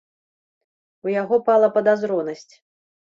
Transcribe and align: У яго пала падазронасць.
У 1.07 1.13
яго 1.21 1.39
пала 1.49 1.67
падазронасць. 1.79 2.47